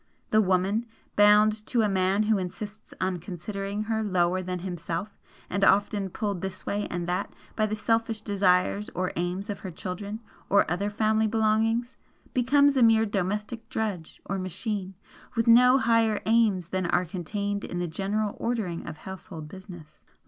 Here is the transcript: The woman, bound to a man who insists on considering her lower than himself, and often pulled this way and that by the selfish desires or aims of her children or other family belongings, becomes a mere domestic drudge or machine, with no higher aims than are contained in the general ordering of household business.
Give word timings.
The 0.31 0.41
woman, 0.41 0.87
bound 1.15 1.63
to 1.67 1.83
a 1.83 1.87
man 1.87 2.23
who 2.23 2.39
insists 2.39 2.91
on 2.99 3.17
considering 3.17 3.83
her 3.83 4.01
lower 4.01 4.41
than 4.41 4.57
himself, 4.57 5.15
and 5.47 5.63
often 5.63 6.09
pulled 6.09 6.41
this 6.41 6.65
way 6.65 6.87
and 6.89 7.05
that 7.05 7.35
by 7.55 7.67
the 7.67 7.75
selfish 7.75 8.21
desires 8.21 8.89
or 8.95 9.11
aims 9.15 9.47
of 9.47 9.59
her 9.59 9.69
children 9.69 10.19
or 10.49 10.65
other 10.71 10.89
family 10.89 11.27
belongings, 11.27 11.97
becomes 12.33 12.75
a 12.75 12.81
mere 12.81 13.05
domestic 13.05 13.69
drudge 13.69 14.19
or 14.25 14.39
machine, 14.39 14.95
with 15.35 15.45
no 15.47 15.77
higher 15.77 16.19
aims 16.25 16.69
than 16.69 16.87
are 16.87 17.05
contained 17.05 17.63
in 17.63 17.77
the 17.77 17.87
general 17.87 18.35
ordering 18.39 18.87
of 18.87 18.97
household 18.97 19.47
business. 19.47 20.01